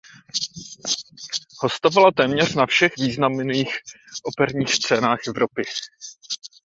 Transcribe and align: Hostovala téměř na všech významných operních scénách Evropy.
Hostovala 1.59 2.11
téměř 2.11 2.55
na 2.55 2.65
všech 2.65 2.91
významných 2.97 3.67
operních 4.23 4.73
scénách 4.75 5.19
Evropy. 5.27 5.61